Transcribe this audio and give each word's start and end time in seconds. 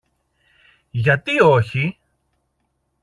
Γιατί 0.91 1.41
όχι; 1.41 1.97